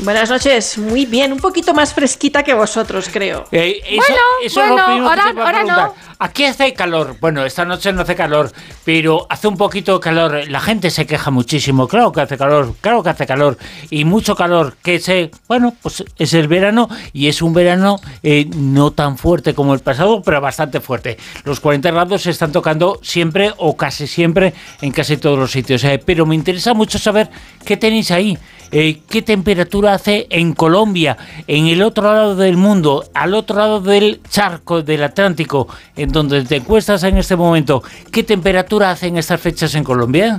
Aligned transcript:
Buenas 0.00 0.30
noches, 0.30 0.78
muy 0.78 1.06
bien, 1.06 1.32
un 1.32 1.38
poquito 1.38 1.74
más 1.74 1.94
fresquita 1.94 2.42
que 2.42 2.54
vosotros, 2.54 3.08
creo. 3.12 3.44
Eh, 3.52 3.80
eso, 3.86 3.96
Bueno, 4.08 4.22
eso 4.42 4.62
es 4.62 4.68
lo 4.68 4.74
bueno, 4.74 4.86
que 4.86 5.40
ahora- 5.40 5.60
te 5.62 5.64
no. 5.70 5.94
Aquí 6.18 6.44
hace 6.44 6.72
calor. 6.72 7.16
Bueno, 7.20 7.44
esta 7.44 7.64
noche 7.64 7.92
no 7.92 8.02
hace 8.02 8.14
calor, 8.14 8.52
pero 8.84 9.26
hace 9.28 9.48
un 9.48 9.56
poquito 9.56 9.94
de 9.94 10.00
calor. 10.00 10.48
La 10.48 10.60
gente 10.60 10.88
se 10.90 11.04
queja 11.04 11.32
muchísimo. 11.32 11.88
Claro 11.88 12.12
que 12.12 12.20
hace 12.20 12.38
calor, 12.38 12.74
claro 12.80 13.02
que 13.02 13.10
hace 13.10 13.26
calor. 13.26 13.58
Y 13.90 14.04
mucho 14.04 14.36
calor. 14.36 14.76
Que 14.84 15.00
se, 15.00 15.32
bueno, 15.48 15.74
pues 15.82 16.04
es 16.16 16.32
el 16.34 16.46
verano 16.46 16.88
y 17.12 17.26
es 17.26 17.42
un 17.42 17.52
verano 17.52 17.98
eh, 18.22 18.48
no 18.54 18.92
tan 18.92 19.18
fuerte 19.18 19.52
como 19.52 19.74
el 19.74 19.80
pasado, 19.80 20.22
pero 20.22 20.40
bastante 20.40 20.80
fuerte. 20.80 21.18
Los 21.42 21.58
40 21.58 21.90
grados 21.90 22.22
se 22.22 22.30
están 22.30 22.52
tocando 22.52 23.00
siempre 23.02 23.52
o 23.56 23.76
casi 23.76 24.06
siempre 24.06 24.54
en 24.80 24.92
casi 24.92 25.16
todos 25.16 25.36
los 25.36 25.50
sitios. 25.50 25.82
eh, 25.82 26.00
pero 26.04 26.24
me 26.24 26.36
interesa 26.36 26.72
mucho 26.72 27.00
saber 27.00 27.30
qué 27.64 27.76
tenéis 27.76 28.12
ahí. 28.12 28.38
Eh, 28.74 29.02
¿Qué 29.06 29.20
temperatura 29.20 29.92
hace 29.92 30.26
en 30.30 30.54
Colombia, 30.54 31.18
en 31.46 31.66
el 31.66 31.82
otro 31.82 32.04
lado 32.04 32.36
del 32.36 32.56
mundo, 32.56 33.04
al 33.12 33.34
otro 33.34 33.58
lado 33.58 33.80
del 33.80 34.22
charco 34.30 34.80
del 34.80 35.02
Atlántico, 35.02 35.68
en 35.94 36.10
donde 36.10 36.42
te 36.44 36.56
encuestas 36.56 37.02
en 37.02 37.18
este 37.18 37.36
momento? 37.36 37.82
¿Qué 38.10 38.22
temperatura 38.22 38.90
hace 38.90 39.08
en 39.08 39.18
estas 39.18 39.42
fechas 39.42 39.74
en 39.74 39.84
Colombia? 39.84 40.38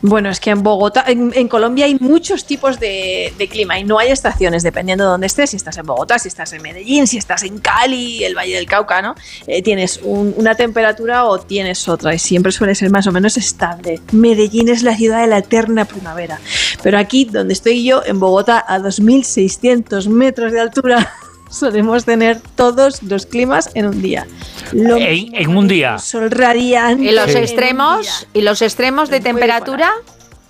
Bueno, 0.00 0.30
es 0.30 0.40
que 0.40 0.50
en 0.50 0.62
Bogotá, 0.62 1.04
en, 1.06 1.48
Colombia 1.48 1.86
hay 1.86 1.96
muchos 2.00 2.44
tipos 2.44 2.78
de, 2.78 3.32
clima 3.50 3.78
y 3.78 3.84
no 3.84 3.98
hay 3.98 4.10
estaciones, 4.10 4.62
dependiendo 4.62 5.04
de 5.04 5.10
dónde 5.10 5.26
estés, 5.26 5.50
si 5.50 5.56
estás 5.56 5.76
en 5.76 5.86
Bogotá, 5.86 6.18
si 6.18 6.28
estás 6.28 6.52
en 6.52 6.62
Medellín, 6.62 7.06
si 7.06 7.18
estás 7.18 7.42
en 7.42 7.58
Cali, 7.58 8.24
el 8.24 8.34
Valle 8.34 8.54
del 8.54 8.66
Cauca, 8.66 9.02
¿no? 9.02 9.14
Eh, 9.46 9.62
tienes 9.62 10.00
un- 10.02 10.34
una 10.36 10.54
temperatura 10.54 11.26
o 11.26 11.38
tienes 11.40 11.88
otra 11.88 12.14
y 12.14 12.18
siempre 12.18 12.52
suele 12.52 12.74
ser 12.74 12.90
más 12.90 13.06
o 13.06 13.12
menos 13.12 13.36
estable. 13.36 14.00
Medellín 14.12 14.68
es 14.68 14.82
la 14.82 14.96
ciudad 14.96 15.20
de 15.20 15.26
la 15.26 15.38
eterna 15.38 15.84
primavera, 15.84 16.40
pero 16.82 16.98
aquí 16.98 17.24
donde 17.24 17.52
estoy 17.52 17.84
yo, 17.84 18.02
en 18.04 18.20
Bogotá, 18.20 18.64
a 18.66 18.78
2.600 18.78 20.08
metros 20.08 20.52
de 20.52 20.60
altura, 20.60 21.12
solemos 21.52 22.04
tener 22.04 22.40
todos 22.56 23.02
los 23.02 23.26
climas 23.26 23.70
en 23.74 23.86
un 23.86 24.02
día. 24.02 24.26
Lo 24.72 24.96
En- 24.96 25.34
en 25.34 25.56
un 25.56 25.68
día. 25.68 25.98
Sol 25.98 26.30
radiante. 26.30 27.04
¿Y 27.04 27.12
los 27.12 27.30
un 27.30 27.36
extremos? 27.36 28.26
¿Y 28.32 28.40
los 28.40 28.62
extremos 28.62 29.10
de 29.10 29.18
Muy 29.18 29.24
temperatura? 29.24 29.90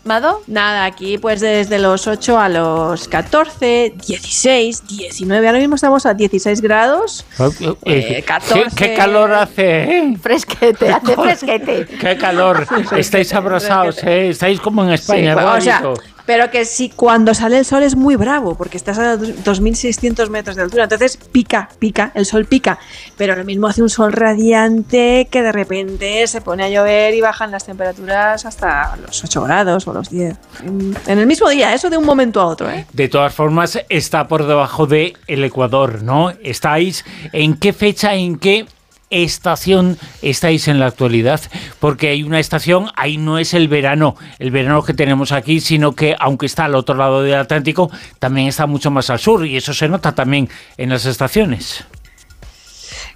¿Mado? 0.04 0.42
Nada, 0.48 0.84
aquí 0.84 1.16
pues 1.16 1.40
desde 1.40 1.78
los 1.78 2.08
8 2.08 2.36
a 2.36 2.48
los 2.48 3.06
14, 3.06 3.94
16, 4.04 4.82
19. 4.88 5.46
Ahora 5.46 5.60
mismo 5.60 5.76
estamos 5.76 6.06
a 6.06 6.14
16 6.14 6.60
grados. 6.60 7.24
Eh, 7.84 8.16
Eh, 8.18 8.22
14. 8.26 8.64
¿Qué, 8.74 8.88
qué 8.88 8.94
calor 8.94 9.32
hace? 9.32 9.82
eh? 9.98 10.16
Fresquete, 10.20 10.88
hace 10.90 11.14
fresquete. 11.22 11.86
¡Qué 12.00 12.16
calor! 12.16 12.66
Estáis 12.96 13.32
abrazados, 13.32 14.02
¿eh? 14.02 14.30
Estáis 14.30 14.60
como 14.60 14.82
en 14.82 14.90
España, 14.90 15.30
Sí, 15.30 15.34
bueno, 15.34 15.52
o 15.54 15.60
sea. 15.60 15.82
Pero 16.26 16.50
que 16.50 16.64
sí, 16.64 16.90
cuando 16.94 17.34
sale 17.34 17.58
el 17.58 17.64
sol 17.64 17.82
es 17.82 17.96
muy 17.96 18.16
bravo, 18.16 18.54
porque 18.56 18.76
estás 18.76 18.98
a 18.98 19.16
dos- 19.16 19.60
2.600 19.60 20.28
metros 20.30 20.56
de 20.56 20.62
altura. 20.62 20.84
Entonces 20.84 21.16
pica, 21.16 21.68
pica, 21.78 22.12
el 22.14 22.26
sol 22.26 22.44
pica. 22.46 22.78
Pero 23.16 23.34
lo 23.36 23.44
mismo 23.44 23.66
hace 23.66 23.82
un 23.82 23.88
sol 23.90 24.12
radiante 24.12 25.28
que 25.30 25.42
de 25.42 25.52
repente 25.52 26.26
se 26.26 26.40
pone 26.40 26.64
a 26.64 26.68
llover 26.68 27.14
y 27.14 27.20
bajan 27.20 27.50
las 27.50 27.64
temperaturas 27.66 28.44
hasta 28.46 28.96
los 28.96 29.22
8 29.24 29.42
grados 29.42 29.86
o 29.86 29.92
los 29.92 30.10
10. 30.10 30.36
En, 30.64 30.96
en 31.06 31.18
el 31.18 31.26
mismo 31.26 31.48
día, 31.48 31.74
eso 31.74 31.90
de 31.90 31.96
un 31.96 32.04
momento 32.04 32.40
a 32.40 32.46
otro, 32.46 32.70
¿eh? 32.70 32.86
De 32.92 33.08
todas 33.08 33.34
formas, 33.34 33.78
está 33.88 34.28
por 34.28 34.46
debajo 34.46 34.86
del 34.86 35.16
el 35.26 35.44
Ecuador, 35.44 36.02
¿no? 36.02 36.30
¿Estáis 36.42 37.04
en 37.32 37.56
qué 37.56 37.72
fecha, 37.72 38.14
en 38.14 38.38
qué 38.38 38.66
estación 39.12 39.98
estáis 40.22 40.66
en 40.66 40.80
la 40.80 40.86
actualidad? 40.86 41.40
Porque 41.78 42.08
hay 42.08 42.22
una 42.22 42.40
estación, 42.40 42.90
ahí 42.96 43.18
no 43.18 43.38
es 43.38 43.54
el 43.54 43.68
verano, 43.68 44.16
el 44.38 44.50
verano 44.50 44.82
que 44.82 44.94
tenemos 44.94 45.30
aquí, 45.30 45.60
sino 45.60 45.92
que 45.92 46.16
aunque 46.18 46.46
está 46.46 46.64
al 46.64 46.74
otro 46.74 46.96
lado 46.96 47.22
del 47.22 47.34
Atlántico, 47.34 47.90
también 48.18 48.48
está 48.48 48.66
mucho 48.66 48.90
más 48.90 49.10
al 49.10 49.18
sur 49.18 49.46
y 49.46 49.56
eso 49.56 49.74
se 49.74 49.88
nota 49.88 50.14
también 50.14 50.48
en 50.76 50.88
las 50.88 51.06
estaciones. 51.06 51.84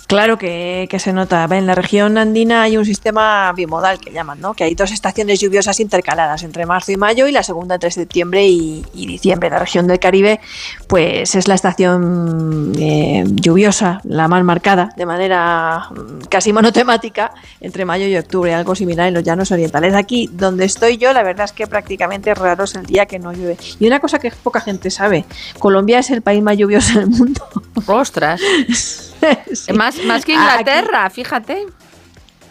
Claro 0.06 0.38
que, 0.38 0.86
que 0.88 1.00
se 1.00 1.12
nota. 1.12 1.44
En 1.50 1.66
la 1.66 1.74
región 1.74 2.16
andina 2.16 2.62
hay 2.62 2.76
un 2.76 2.84
sistema 2.84 3.52
bimodal 3.52 3.98
que 3.98 4.12
llaman, 4.12 4.40
¿no? 4.40 4.54
Que 4.54 4.62
hay 4.62 4.74
dos 4.76 4.92
estaciones 4.92 5.40
lluviosas 5.40 5.80
intercaladas 5.80 6.44
entre 6.44 6.64
marzo 6.64 6.92
y 6.92 6.96
mayo 6.96 7.26
y 7.26 7.32
la 7.32 7.42
segunda 7.42 7.74
entre 7.74 7.90
septiembre 7.90 8.46
y, 8.46 8.84
y 8.94 9.06
diciembre. 9.06 9.50
La 9.50 9.58
región 9.58 9.88
del 9.88 9.98
Caribe, 9.98 10.38
pues 10.86 11.34
es 11.34 11.48
la 11.48 11.56
estación 11.56 12.72
eh, 12.78 13.24
lluviosa, 13.26 14.00
la 14.04 14.28
más 14.28 14.44
marcada, 14.44 14.90
de 14.96 15.06
manera 15.06 15.88
mm, 15.90 16.26
casi 16.28 16.52
monotemática 16.52 17.32
entre 17.60 17.84
mayo 17.84 18.06
y 18.06 18.16
octubre, 18.16 18.54
algo 18.54 18.76
similar 18.76 19.08
en 19.08 19.14
los 19.14 19.24
llanos 19.24 19.50
orientales. 19.50 19.94
Aquí 19.94 20.30
donde 20.32 20.66
estoy 20.66 20.98
yo, 20.98 21.12
la 21.12 21.24
verdad 21.24 21.46
es 21.46 21.52
que 21.52 21.66
prácticamente 21.66 22.32
raro 22.32 22.62
es 22.62 22.76
el 22.76 22.86
día 22.86 23.06
que 23.06 23.18
no 23.18 23.32
llueve. 23.32 23.56
Y 23.80 23.88
una 23.88 23.98
cosa 23.98 24.20
que 24.20 24.30
poca 24.30 24.60
gente 24.60 24.90
sabe, 24.90 25.24
Colombia 25.58 25.98
es 25.98 26.10
el 26.10 26.22
país 26.22 26.42
más 26.44 26.56
lluvioso 26.56 27.00
del 27.00 27.08
mundo. 27.08 27.42
Ostras. 27.86 28.40
Sí. 29.52 29.72
Más, 29.72 30.02
más 30.04 30.24
que 30.24 30.34
Aquí- 30.34 30.40
Inglaterra, 30.42 31.08
fíjate. 31.10 31.66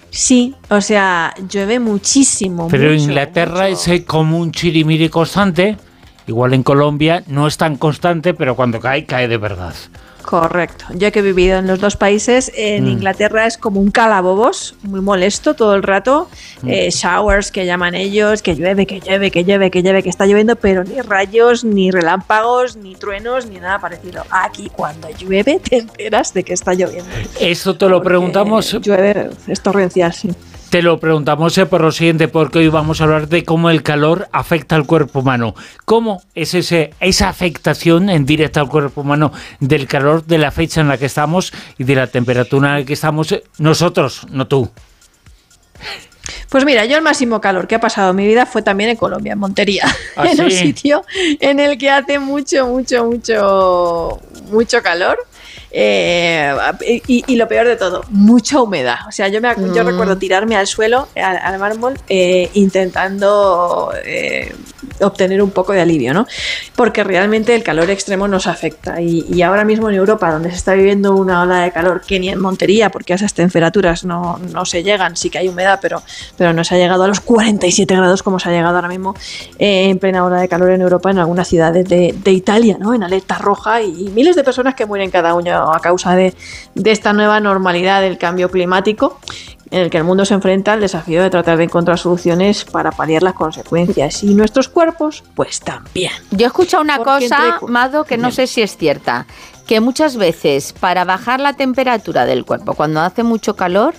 Sí, 0.10 0.56
o 0.70 0.80
sea, 0.82 1.34
llueve 1.50 1.80
muchísimo. 1.80 2.68
Pero 2.70 2.92
mucho, 2.92 3.04
Inglaterra 3.04 3.64
mucho. 3.70 3.74
es 3.74 3.88
eh, 3.90 4.06
como 4.06 4.40
un 4.40 4.52
chirimiri 4.52 5.10
constante. 5.10 5.78
Igual 6.28 6.54
en 6.54 6.64
Colombia 6.64 7.24
no 7.28 7.48
es 7.48 7.58
tan 7.58 7.76
constante, 7.76 8.34
pero 8.34 8.56
cuando 8.56 8.80
cae, 8.80 9.06
cae 9.06 9.28
de 9.28 9.38
verdad. 9.38 9.76
Correcto. 10.26 10.86
Yo 10.96 11.12
que 11.12 11.20
he 11.20 11.22
vivido 11.22 11.60
en 11.60 11.68
los 11.68 11.80
dos 11.80 11.98
países, 11.98 12.52
en 12.56 12.86
Mm. 12.86 12.88
Inglaterra 12.88 13.46
es 13.46 13.60
como 13.60 13.80
un 13.80 13.92
calabobos, 13.92 14.76
muy 14.82 15.00
molesto 15.00 15.54
todo 15.54 15.76
el 15.76 15.84
rato. 15.84 16.28
Mm. 16.64 16.70
eh, 16.70 16.90
showers 16.90 17.52
que 17.52 17.66
llaman 17.68 17.94
ellos, 17.94 18.42
que 18.42 18.56
llueve, 18.56 18.88
que 18.88 19.00
llueve, 19.00 19.30
que 19.30 19.44
llueve, 19.44 19.70
que 19.70 19.84
llueve, 19.84 20.02
que 20.02 20.10
está 20.10 20.26
lloviendo, 20.26 20.56
pero 20.56 20.84
ni 20.84 21.00
rayos, 21.02 21.64
ni 21.64 21.92
relámpagos, 21.92 22.76
ni 22.76 22.96
truenos, 22.96 23.46
ni 23.46 23.58
nada 23.60 23.78
parecido. 23.80 24.24
Aquí 24.32 24.72
cuando 24.76 25.08
llueve 25.12 25.60
te 25.64 25.78
enteras 25.78 26.34
de 26.34 26.44
que 26.44 26.54
está 26.54 26.74
lloviendo. 26.74 27.10
Esto 27.40 27.78
te 27.78 27.86
lo 27.86 27.98
Porque 27.98 28.10
preguntamos 28.10 28.72
Llueve, 28.82 29.30
es 29.48 29.62
torrencial, 29.62 30.12
sí. 30.14 30.32
Te 30.70 30.82
lo 30.82 31.00
preguntamos 31.00 31.58
eh, 31.58 31.66
por 31.66 31.82
lo 31.82 31.92
siguiente, 31.92 32.28
porque 32.28 32.60
hoy 32.60 32.68
vamos 32.68 33.00
a 33.00 33.06
hablar 33.06 33.30
de 33.30 33.46
cómo 33.46 33.70
el 33.70 33.84
calor 33.84 34.28
afecta 34.32 34.76
al 34.76 34.86
cuerpo 34.86 35.20
humano. 35.20 35.56
¿Cómo 35.86 36.22
es 36.34 36.54
ese, 36.54 36.94
esa 37.00 37.30
afectación 37.30 38.10
en 38.10 38.26
directa 38.26 38.60
al 38.60 38.68
cuerpo 38.68 39.02
humano 39.02 39.32
del 39.60 39.88
calor, 39.88 40.26
de 40.26 40.38
la 40.38 40.52
fecha 40.52 40.82
en 40.82 40.90
la 40.90 40.98
que 40.98 41.06
estamos 41.06 41.54
y 41.78 41.84
de 41.84 41.96
la 41.96 42.08
temperatura 42.08 42.70
en 42.70 42.80
la 42.80 42.86
que 42.86 42.94
estamos 42.94 43.32
eh, 43.32 43.44
nosotros, 43.58 44.28
no 44.32 44.48
tú? 44.48 44.70
Pues 46.50 46.66
mira, 46.66 46.86
yo 46.86 46.98
el 46.98 47.04
máximo 47.04 47.40
calor 47.42 47.68
que 47.68 47.76
ha 47.76 47.80
pasado 47.80 48.12
en 48.12 48.16
mi 48.16 48.28
vida 48.28 48.46
fue 48.46 48.62
también 48.62 48.90
en 48.90 48.98
Colombia, 48.98 49.34
en 49.34 49.40
Montería, 49.40 49.84
¿Ah, 50.16 50.28
en 50.32 50.42
un 50.42 50.52
sitio 50.52 51.04
en 51.40 51.60
el 51.60 51.78
que 51.78 51.90
hace 51.90 52.20
mucho, 52.20 52.68
mucho, 52.68 53.06
mucho, 53.06 54.22
mucho 54.50 54.82
calor. 54.82 55.20
Eh, 55.78 56.56
y, 57.08 57.24
y 57.28 57.36
lo 57.36 57.48
peor 57.50 57.68
de 57.68 57.76
todo, 57.76 58.06
mucha 58.10 58.62
humedad. 58.62 59.00
O 59.10 59.12
sea, 59.12 59.28
yo, 59.28 59.42
me, 59.42 59.50
yo 59.74 59.84
Mm. 59.84 59.88
recuerdo 59.88 60.18
tirarme 60.18 60.56
al 60.56 60.68
suelo, 60.68 61.10
al, 61.16 61.36
al 61.38 61.60
mármol, 61.60 62.00
eh, 62.08 62.50
intentando 62.54 63.92
eh, 64.06 64.56
obtener 65.02 65.42
un 65.42 65.52
poco 65.52 65.74
de 65.74 65.82
alivio, 65.82 66.14
¿no? 66.14 66.26
Porque 66.78 67.04
realmente 67.04 67.54
el 67.56 67.64
calor 67.64 67.90
extremo 67.90 68.28
nos 68.28 68.48
afecta. 68.48 69.02
Y, 69.02 69.26
y 69.30 69.42
ahora 69.42 69.66
mismo 69.66 69.90
en 69.90 69.96
Europa, 69.96 70.32
donde 70.32 70.50
se 70.52 70.56
está 70.56 70.76
viviendo 70.76 71.14
una 71.14 71.42
ola 71.42 71.62
de 71.64 71.72
calor, 71.72 72.02
que 72.08 72.20
ni 72.22 72.30
en 72.30 72.40
Montería, 72.40 72.90
porque 72.90 73.12
a 73.12 73.18
esas 73.18 73.34
temperaturas 73.34 74.06
no, 74.06 74.40
no 74.54 74.64
se 74.66 74.82
llegan, 74.82 75.18
sí 75.18 75.30
que 75.30 75.40
hay 75.40 75.50
humedad, 75.50 75.80
pero, 75.82 76.02
pero 76.38 76.54
no 76.54 76.64
se 76.64 76.76
ha 76.76 76.78
llegado 76.78 77.04
a 77.04 77.08
los 77.10 77.20
47 77.20 77.94
grados 77.96 78.24
como 78.24 78.40
se 78.40 78.48
ha 78.48 78.52
llegado 78.54 78.76
ahora 78.78 78.88
mismo 78.88 79.14
en 79.60 80.00
plena 80.00 80.24
ola 80.26 80.40
de 80.40 80.48
calor 80.48 80.70
en 80.72 80.82
Europa, 80.82 81.12
en 81.12 81.20
algunas 81.20 81.48
ciudades 81.50 81.88
de, 81.90 82.16
de 82.18 82.32
Italia, 82.32 82.78
¿no? 82.80 82.94
En 82.94 83.04
alerta 83.04 83.38
roja 83.38 83.82
y, 83.82 84.06
miles 84.16 84.36
de 84.38 84.44
personas 84.46 84.76
que 84.76 84.86
mueren 84.86 85.12
cada 85.12 85.32
año 85.32 85.65
a 85.74 85.80
causa 85.80 86.16
de, 86.16 86.36
de 86.76 86.92
esta 86.92 87.14
nueva 87.14 87.40
normalidad 87.40 88.02
del 88.02 88.18
cambio 88.18 88.52
climático 88.52 89.20
en 89.72 89.82
el 89.82 89.90
que 89.90 89.98
el 89.98 90.04
mundo 90.04 90.26
se 90.26 90.34
enfrenta 90.36 90.74
al 90.74 90.80
desafío 90.82 91.24
de 91.24 91.30
tratar 91.30 91.58
de 91.58 91.64
encontrar 91.64 91.98
soluciones 91.98 92.66
para 92.66 92.92
paliar 92.92 93.24
las 93.24 93.34
consecuencias. 93.34 94.24
Y 94.24 94.36
nuestros 94.36 94.70
cuerpos, 94.70 95.24
pues 95.36 95.60
también. 95.60 96.12
Yo 96.32 96.46
he 96.46 96.48
escuchado 96.48 96.84
una 96.84 96.98
Porque 96.98 97.28
cosa, 97.28 97.56
entre- 97.56 97.68
Mado, 97.68 98.04
que 98.04 98.18
no 98.18 98.28
Bien. 98.28 98.36
sé 98.36 98.48
si 98.48 98.62
es 98.62 98.78
cierta, 98.78 99.26
que 99.66 99.80
muchas 99.82 100.18
veces 100.18 100.72
para 100.74 101.04
bajar 101.04 101.40
la 101.40 101.54
temperatura 101.54 102.26
del 102.26 102.46
cuerpo 102.46 102.76
cuando 102.76 103.02
hace 103.02 103.24
mucho 103.24 103.56
calor, 103.56 103.96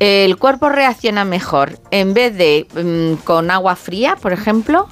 el 0.00 0.36
cuerpo 0.36 0.68
reacciona 0.68 1.24
mejor 1.24 1.78
en 1.92 2.12
vez 2.12 2.36
de 2.36 2.66
mm, 2.74 3.22
con 3.24 3.50
agua 3.52 3.76
fría, 3.76 4.16
por 4.16 4.32
ejemplo, 4.32 4.88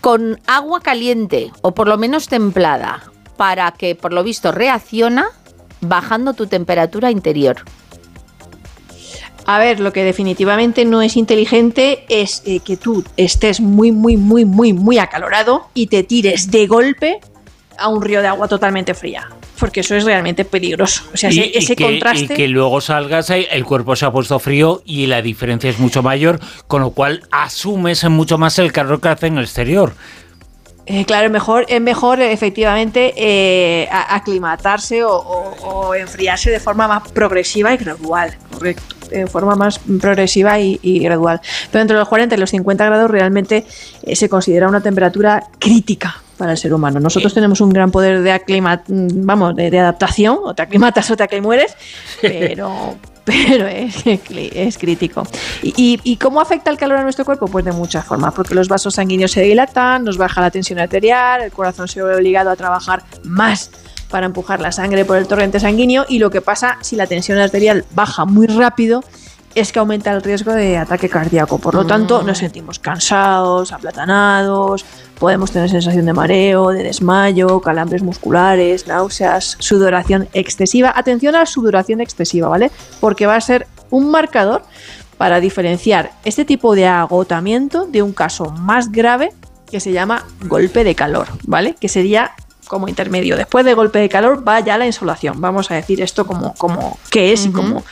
con 0.00 0.40
agua 0.46 0.80
caliente 0.80 1.50
o 1.62 1.72
por 1.74 1.88
lo 1.88 1.96
menos 1.96 2.28
templada, 2.28 3.04
para 3.42 3.72
que 3.72 3.96
por 3.96 4.12
lo 4.12 4.22
visto 4.22 4.52
reacciona 4.52 5.26
bajando 5.80 6.32
tu 6.32 6.46
temperatura 6.46 7.10
interior. 7.10 7.56
A 9.46 9.58
ver, 9.58 9.80
lo 9.80 9.92
que 9.92 10.04
definitivamente 10.04 10.84
no 10.84 11.02
es 11.02 11.16
inteligente 11.16 12.04
es 12.08 12.44
eh, 12.46 12.60
que 12.60 12.76
tú 12.76 13.02
estés 13.16 13.60
muy, 13.60 13.90
muy, 13.90 14.16
muy, 14.16 14.44
muy, 14.44 14.72
muy 14.72 14.98
acalorado 14.98 15.66
y 15.74 15.88
te 15.88 16.04
tires 16.04 16.52
de 16.52 16.68
golpe 16.68 17.18
a 17.76 17.88
un 17.88 18.00
río 18.00 18.22
de 18.22 18.28
agua 18.28 18.46
totalmente 18.46 18.94
fría. 18.94 19.28
Porque 19.58 19.80
eso 19.80 19.96
es 19.96 20.04
realmente 20.04 20.44
peligroso. 20.44 21.02
O 21.12 21.16
sea, 21.16 21.32
Y- 21.32 21.40
ese, 21.40 21.48
y 21.48 21.58
ese 21.58 21.74
que, 21.74 21.82
contraste. 21.84 22.34
y 22.34 22.36
que 22.36 22.46
luego 22.46 22.80
salgas, 22.80 23.28
ahí, 23.30 23.48
el 23.50 23.64
cuerpo 23.64 23.96
se 23.96 24.06
ha 24.06 24.12
puesto 24.12 24.38
frío 24.38 24.82
y 24.84 25.06
la 25.06 25.20
diferencia 25.20 25.68
es 25.68 25.80
mucho 25.80 26.00
mayor, 26.04 26.38
con 26.68 26.80
lo 26.80 26.90
cual 26.92 27.24
asumes 27.32 28.04
mucho 28.08 28.38
más 28.38 28.56
el 28.60 28.70
calor 28.70 29.00
que 29.00 29.08
hace 29.08 29.26
en 29.26 29.38
el 29.38 29.44
exterior. 29.46 29.94
Eh, 30.86 31.04
claro, 31.04 31.26
es 31.26 31.32
mejor, 31.32 31.64
es 31.68 31.80
mejor 31.80 32.20
efectivamente 32.20 33.14
eh, 33.16 33.88
aclimatarse 33.90 35.04
o, 35.04 35.12
o- 35.16 35.68
o 35.88 35.94
enfriarse 35.94 36.50
de 36.50 36.58
forma 36.58 36.88
más 36.88 37.08
progresiva 37.12 37.72
y 37.72 37.76
gradual, 37.76 38.36
correcto. 38.52 38.96
De 39.08 39.26
forma 39.26 39.54
más 39.54 39.78
progresiva 39.78 40.58
y, 40.58 40.80
y 40.82 40.98
gradual. 41.00 41.40
Pero 41.70 41.82
entre 41.82 41.96
los 41.96 42.08
40 42.08 42.34
y 42.34 42.38
los 42.38 42.50
50 42.50 42.84
grados 42.86 43.10
realmente 43.10 43.64
eh, 44.04 44.16
se 44.16 44.28
considera 44.28 44.66
una 44.68 44.80
temperatura 44.80 45.44
crítica 45.58 46.16
para 46.38 46.52
el 46.52 46.58
ser 46.58 46.72
humano. 46.74 46.98
Nosotros 46.98 47.32
tenemos 47.34 47.60
un 47.60 47.70
gran 47.70 47.90
poder 47.90 48.22
de 48.22 48.32
aclima, 48.32 48.82
mm, 48.88 49.24
vamos, 49.26 49.54
de, 49.54 49.70
de 49.70 49.78
adaptación, 49.78 50.38
o 50.42 50.54
te 50.54 50.62
aclimatas 50.62 51.08
o 51.10 51.16
te 51.16 51.22
aclimueres, 51.22 51.76
pero, 52.22 52.96
pero 53.24 53.66
es, 53.66 54.02
es 54.04 54.78
crítico. 54.78 55.22
¿Y, 55.62 56.00
y, 56.02 56.16
cómo 56.16 56.40
afecta 56.40 56.70
el 56.70 56.76
calor 56.76 56.98
a 56.98 57.02
nuestro 57.02 57.24
cuerpo? 57.24 57.46
Pues 57.46 57.64
de 57.64 57.72
muchas 57.72 58.04
formas, 58.04 58.34
porque 58.34 58.54
los 58.54 58.68
vasos 58.68 58.94
sanguíneos 58.94 59.30
se 59.30 59.42
dilatan, 59.42 60.04
nos 60.04 60.18
baja 60.18 60.40
la 60.40 60.50
tensión 60.50 60.78
arterial, 60.78 61.42
el 61.42 61.52
corazón 61.52 61.86
se 61.88 62.02
ve 62.02 62.14
obligado 62.14 62.50
a 62.50 62.56
trabajar 62.56 63.04
más 63.24 63.70
para 64.10 64.26
empujar 64.26 64.60
la 64.60 64.72
sangre 64.72 65.04
por 65.04 65.16
el 65.16 65.26
torrente 65.26 65.58
sanguíneo 65.58 66.04
y 66.08 66.18
lo 66.18 66.30
que 66.30 66.40
pasa 66.40 66.78
si 66.82 66.96
la 66.96 67.06
tensión 67.06 67.38
arterial 67.38 67.84
baja 67.94 68.24
muy 68.24 68.46
rápido 68.46 69.02
es 69.54 69.72
que 69.72 69.78
aumenta 69.78 70.12
el 70.12 70.22
riesgo 70.22 70.52
de 70.52 70.78
ataque 70.78 71.08
cardíaco. 71.08 71.58
Por 71.58 71.74
lo 71.74 71.86
tanto, 71.86 72.22
nos 72.22 72.38
sentimos 72.38 72.78
cansados, 72.78 73.72
aplatanados, 73.72 74.84
podemos 75.18 75.50
tener 75.52 75.68
sensación 75.68 76.06
de 76.06 76.12
mareo, 76.12 76.70
de 76.70 76.82
desmayo, 76.82 77.60
calambres 77.60 78.02
musculares, 78.02 78.86
náuseas, 78.86 79.56
sudoración 79.58 80.28
excesiva. 80.32 80.92
Atención 80.94 81.34
a 81.34 81.40
la 81.40 81.46
sudoración 81.46 82.00
excesiva, 82.00 82.48
¿vale? 82.48 82.70
Porque 83.00 83.26
va 83.26 83.36
a 83.36 83.40
ser 83.40 83.66
un 83.90 84.10
marcador 84.10 84.62
para 85.18 85.40
diferenciar 85.40 86.12
este 86.24 86.44
tipo 86.44 86.74
de 86.74 86.86
agotamiento 86.86 87.86
de 87.86 88.02
un 88.02 88.12
caso 88.12 88.50
más 88.50 88.90
grave 88.90 89.32
que 89.70 89.80
se 89.80 89.92
llama 89.92 90.26
golpe 90.46 90.84
de 90.84 90.94
calor, 90.94 91.28
¿vale? 91.46 91.74
Que 91.78 91.88
sería 91.88 92.32
como 92.72 92.88
intermedio. 92.88 93.36
Después 93.36 93.64
de 93.64 93.74
golpe 93.74 93.98
de 93.98 94.08
calor 94.08 94.46
va 94.46 94.60
ya 94.60 94.78
la 94.78 94.86
insolación. 94.86 95.40
Vamos 95.40 95.70
a 95.70 95.74
decir 95.74 96.00
esto 96.00 96.26
como, 96.26 96.54
como 96.54 96.98
qué 97.10 97.32
es 97.32 97.44
y 97.46 97.52
cómo, 97.52 97.84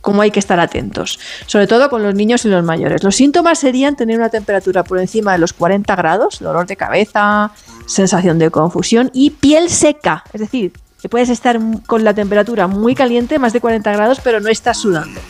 cómo 0.00 0.22
hay 0.22 0.30
que 0.30 0.38
estar 0.38 0.60
atentos. 0.60 1.18
Sobre 1.46 1.66
todo 1.66 1.90
con 1.90 2.02
los 2.02 2.14
niños 2.14 2.44
y 2.44 2.48
los 2.48 2.64
mayores. 2.64 3.02
Los 3.02 3.16
síntomas 3.16 3.58
serían 3.58 3.96
tener 3.96 4.16
una 4.18 4.28
temperatura 4.30 4.84
por 4.84 4.98
encima 4.98 5.32
de 5.32 5.38
los 5.38 5.52
40 5.52 5.94
grados, 5.96 6.38
dolor 6.40 6.66
de 6.66 6.76
cabeza, 6.76 7.50
sensación 7.86 8.38
de 8.38 8.50
confusión 8.50 9.10
y 9.12 9.30
piel 9.30 9.68
seca. 9.70 10.24
Es 10.32 10.40
decir, 10.40 10.72
que 11.00 11.08
puedes 11.08 11.28
estar 11.28 11.58
con 11.86 12.04
la 12.04 12.14
temperatura 12.14 12.66
muy 12.66 12.94
caliente, 12.94 13.38
más 13.38 13.52
de 13.52 13.60
40 13.60 13.92
grados, 13.92 14.20
pero 14.22 14.40
no 14.40 14.48
estás 14.48 14.78
sudando. 14.78 15.20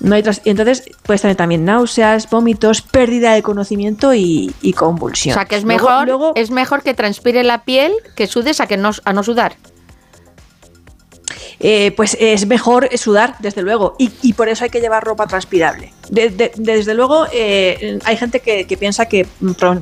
No 0.00 0.14
hay 0.14 0.24
Entonces 0.44 0.84
puedes 1.02 1.20
tener 1.20 1.36
también 1.36 1.66
náuseas, 1.66 2.30
vómitos, 2.30 2.80
pérdida 2.80 3.34
de 3.34 3.42
conocimiento 3.42 4.14
y, 4.14 4.50
y 4.62 4.72
O 4.72 4.76
convulsión. 4.76 5.34
sea 5.34 5.44
que 5.44 5.56
es 5.56 5.64
Luego- 5.64 5.84
mejor, 5.88 6.06
luego- 6.06 6.32
es 6.36 6.50
mejor 6.50 6.82
que 6.82 6.94
transpire 6.94 7.44
la 7.44 7.64
piel 7.64 7.92
que 8.16 8.26
sudes 8.26 8.60
a 8.62 8.66
que 8.66 8.78
no, 8.78 8.92
a 9.04 9.12
no 9.12 9.22
sudar. 9.22 9.56
Eh, 11.60 11.92
pues 11.96 12.16
es 12.18 12.46
mejor 12.46 12.88
sudar, 12.96 13.36
desde 13.40 13.62
luego, 13.62 13.94
y, 13.98 14.10
y 14.22 14.32
por 14.32 14.48
eso 14.48 14.64
hay 14.64 14.70
que 14.70 14.80
llevar 14.80 15.04
ropa 15.04 15.26
transpirable. 15.26 15.92
De- 16.08 16.30
de- 16.30 16.52
desde 16.56 16.94
luego, 16.94 17.26
eh, 17.32 17.98
hay 18.04 18.16
gente 18.16 18.40
que, 18.40 18.64
piensa 18.78 19.06
que 19.06 19.26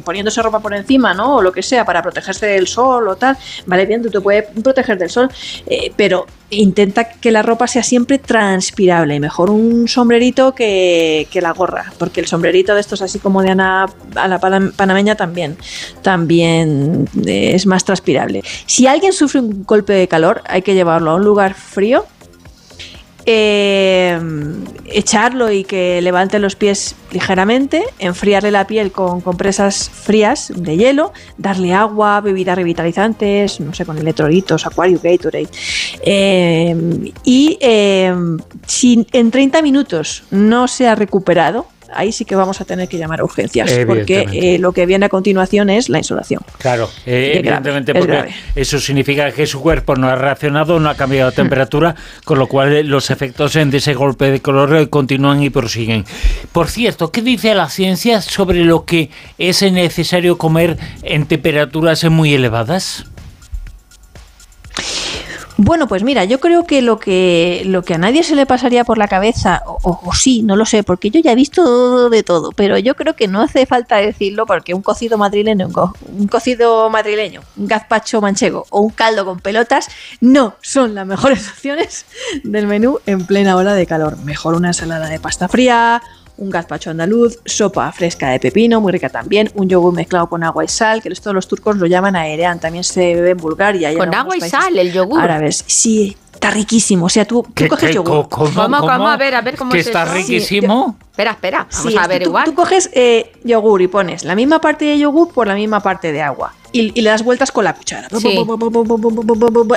poniéndose 0.04 0.42
ropa 0.42 0.60
por 0.60 0.74
encima, 0.74 1.14
¿no? 1.14 1.36
O 1.36 1.42
lo 1.42 1.52
que 1.52 1.62
sea, 1.62 1.84
para 1.84 2.02
protegerse 2.02 2.46
del 2.46 2.66
sol 2.66 3.08
o 3.08 3.16
tal, 3.16 3.36
vale, 3.66 3.86
bien, 3.86 4.02
tú 4.02 4.10
te 4.10 4.20
puedes 4.20 4.44
proteger 4.62 4.98
del 4.98 5.08
sol, 5.10 5.30
eh, 5.66 5.92
pero 5.96 6.26
intenta 6.50 7.04
que 7.10 7.30
la 7.30 7.42
ropa 7.42 7.66
sea 7.66 7.82
siempre 7.82 8.18
transpirable. 8.18 9.20
Mejor 9.20 9.50
un 9.50 9.86
sombrerito 9.88 10.54
que, 10.54 11.26
que 11.30 11.40
la 11.40 11.52
gorra, 11.52 11.92
porque 11.98 12.20
el 12.20 12.26
sombrerito 12.26 12.74
de 12.74 12.80
estos, 12.80 13.02
así 13.02 13.18
como 13.18 13.42
de 13.42 13.50
Ana, 13.50 13.86
a 14.14 14.28
la 14.28 14.38
pana- 14.40 14.72
panameña, 14.74 15.14
también, 15.14 15.56
también 16.02 17.08
eh, 17.26 17.52
es 17.54 17.66
más 17.66 17.84
transpirable. 17.84 18.42
Si 18.66 18.86
alguien 18.86 19.12
sufre 19.12 19.40
un 19.40 19.64
golpe 19.64 19.92
de 19.92 20.08
calor, 20.08 20.42
hay 20.46 20.62
que 20.62 20.74
llevarlo 20.74 21.10
a 21.10 21.14
un 21.16 21.24
lugar 21.24 21.54
frío 21.54 22.06
eh, 23.30 24.18
echarlo 24.86 25.52
y 25.52 25.62
que 25.62 26.00
levante 26.00 26.38
los 26.38 26.56
pies 26.56 26.96
ligeramente, 27.12 27.84
enfriarle 27.98 28.50
la 28.50 28.66
piel 28.66 28.90
con 28.90 29.20
compresas 29.20 29.90
frías 29.90 30.50
de 30.56 30.78
hielo, 30.78 31.12
darle 31.36 31.74
agua, 31.74 32.22
bebidas 32.22 32.56
revitalizantes, 32.56 33.60
no 33.60 33.74
sé, 33.74 33.84
con 33.84 33.98
electrolitos, 33.98 34.64
Aquarius, 34.66 35.02
Gatorade. 35.02 35.48
Eh, 36.00 37.12
y 37.22 37.58
eh, 37.60 38.14
si 38.66 39.06
en 39.12 39.30
30 39.30 39.60
minutos 39.60 40.24
no 40.30 40.66
se 40.66 40.88
ha 40.88 40.94
recuperado, 40.94 41.66
ahí 41.92 42.12
sí 42.12 42.24
que 42.24 42.36
vamos 42.36 42.60
a 42.60 42.64
tener 42.64 42.88
que 42.88 42.98
llamar 42.98 43.20
a 43.20 43.24
urgencias, 43.24 43.70
porque 43.86 44.26
eh, 44.32 44.58
lo 44.58 44.72
que 44.72 44.86
viene 44.86 45.06
a 45.06 45.08
continuación 45.08 45.70
es 45.70 45.88
la 45.88 45.98
insolación. 45.98 46.42
Claro, 46.58 46.88
eh, 47.06 47.40
grave, 47.42 47.68
evidentemente, 47.70 47.92
es 47.92 47.98
porque 47.98 48.34
eso 48.54 48.78
significa 48.78 49.30
que 49.32 49.46
su 49.46 49.60
cuerpo 49.60 49.96
no 49.96 50.08
ha 50.08 50.16
reaccionado, 50.16 50.78
no 50.80 50.90
ha 50.90 50.94
cambiado 50.94 51.30
la 51.30 51.34
temperatura, 51.34 51.94
con 52.24 52.38
lo 52.38 52.46
cual 52.46 52.72
eh, 52.72 52.84
los 52.84 53.10
efectos 53.10 53.54
de 53.54 53.76
ese 53.76 53.94
golpe 53.94 54.30
de 54.30 54.40
calor 54.40 54.88
continúan 54.88 55.42
y 55.42 55.50
prosiguen. 55.50 56.04
Por 56.52 56.68
cierto, 56.68 57.10
¿qué 57.10 57.22
dice 57.22 57.54
la 57.54 57.68
ciencia 57.68 58.20
sobre 58.20 58.64
lo 58.64 58.84
que 58.84 59.10
es 59.38 59.62
necesario 59.62 60.38
comer 60.38 60.76
en 61.02 61.26
temperaturas 61.26 62.04
muy 62.04 62.34
elevadas? 62.34 63.06
Bueno, 65.60 65.88
pues 65.88 66.04
mira, 66.04 66.22
yo 66.24 66.38
creo 66.38 66.64
que 66.66 66.82
lo 66.82 67.00
que 67.00 67.62
lo 67.66 67.82
que 67.82 67.94
a 67.94 67.98
nadie 67.98 68.22
se 68.22 68.36
le 68.36 68.46
pasaría 68.46 68.84
por 68.84 68.96
la 68.96 69.08
cabeza, 69.08 69.60
o, 69.66 70.00
sí, 70.14 70.42
no 70.44 70.54
lo 70.54 70.64
sé, 70.64 70.84
porque 70.84 71.10
yo 71.10 71.20
ya 71.20 71.32
he 71.32 71.34
visto 71.34 72.08
de 72.10 72.22
todo, 72.22 72.52
pero 72.52 72.78
yo 72.78 72.94
creo 72.94 73.16
que 73.16 73.26
no 73.26 73.42
hace 73.42 73.66
falta 73.66 73.96
decirlo 73.96 74.46
porque 74.46 74.72
un 74.72 74.82
cocido 74.82 75.18
madrileño, 75.18 75.66
un, 75.66 75.72
co- 75.72 75.92
un 76.16 76.28
cocido 76.28 76.88
madrileño, 76.90 77.40
un 77.56 77.66
gazpacho 77.66 78.20
manchego 78.20 78.66
o 78.70 78.82
un 78.82 78.90
caldo 78.90 79.24
con 79.24 79.40
pelotas 79.40 79.88
no 80.20 80.54
son 80.60 80.94
las 80.94 81.08
mejores 81.08 81.48
opciones 81.52 82.06
del 82.44 82.68
menú 82.68 83.00
en 83.06 83.26
plena 83.26 83.56
ola 83.56 83.74
de 83.74 83.84
calor. 83.84 84.16
Mejor 84.18 84.54
una 84.54 84.68
ensalada 84.68 85.08
de 85.08 85.18
pasta 85.18 85.48
fría, 85.48 86.00
un 86.38 86.50
gazpacho 86.50 86.90
andaluz, 86.90 87.38
sopa 87.44 87.92
fresca 87.92 88.30
de 88.30 88.40
pepino, 88.40 88.80
muy 88.80 88.92
rica 88.92 89.08
también, 89.08 89.50
un 89.54 89.68
yogur 89.68 89.92
mezclado 89.92 90.28
con 90.28 90.42
agua 90.44 90.64
y 90.64 90.68
sal, 90.68 91.02
que 91.02 91.08
esto 91.10 91.32
los 91.32 91.46
turcos 91.48 91.76
lo 91.76 91.86
llaman 91.86 92.16
aerean, 92.16 92.58
también 92.60 92.84
se 92.84 93.14
bebe 93.14 93.30
en 93.30 93.36
Bulgaria. 93.38 93.94
Con 93.96 94.14
agua 94.14 94.36
y 94.36 94.40
sal, 94.40 94.78
el 94.78 94.92
yogur. 94.92 95.20
árabes. 95.20 95.64
Sí, 95.66 96.16
está 96.32 96.50
riquísimo. 96.50 97.06
O 97.06 97.08
sea, 97.08 97.24
tú, 97.24 97.42
tú 97.42 97.52
¿Qué- 97.54 97.68
coges 97.68 97.88
qué- 97.88 97.94
yogur. 97.96 98.28
co- 98.28 98.48
¿Cómo, 98.54 98.78
cómo? 98.80 99.08
A 99.08 99.16
ver, 99.16 99.34
a 99.34 99.40
ver 99.42 99.56
cómo 99.56 99.72
que 99.72 99.80
es 99.80 99.86
está 99.88 100.04
eso. 100.04 100.14
riquísimo. 100.14 100.96
Espera, 101.10 101.32
espera, 101.32 101.66
vamos 101.72 101.92
Sí, 101.92 101.98
a 101.98 102.06
ver 102.06 102.22
tú, 102.22 102.28
igual. 102.28 102.44
tú 102.44 102.54
coges 102.54 102.88
eh, 102.92 103.32
yogur 103.42 103.82
y 103.82 103.88
pones 103.88 104.22
la 104.24 104.36
misma 104.36 104.60
parte 104.60 104.84
de 104.84 104.98
yogur 104.98 105.32
por 105.32 105.48
la 105.48 105.54
misma 105.56 105.80
parte 105.80 106.12
de 106.12 106.22
agua. 106.22 106.54
Y, 106.70 106.92
y 106.96 107.00
le 107.00 107.08
das 107.10 107.24
vueltas 107.24 107.50
con 107.50 107.64
la 107.64 107.74
cuchara. 107.74 108.08
Sí. 108.10 108.38